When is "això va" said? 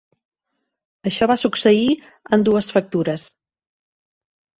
1.09-1.35